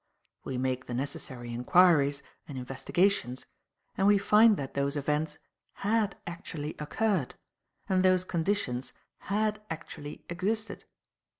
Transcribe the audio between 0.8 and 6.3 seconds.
the necessary inquiries and investigations, and we find that those events had